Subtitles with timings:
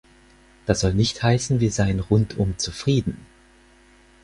[0.65, 3.23] Das soll nicht heißen, wir seien rundum zufrieden.